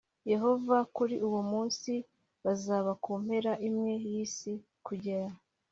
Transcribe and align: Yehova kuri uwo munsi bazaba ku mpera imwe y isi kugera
Yehova 0.31 0.77
kuri 0.95 1.15
uwo 1.27 1.41
munsi 1.51 1.91
bazaba 2.43 2.91
ku 3.03 3.11
mpera 3.23 3.53
imwe 3.67 3.93
y 4.11 4.13
isi 4.23 4.51
kugera 4.85 5.27